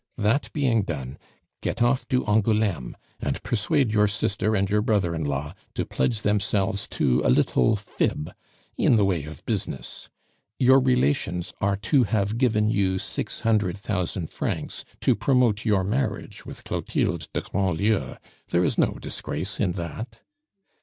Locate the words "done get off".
0.81-2.07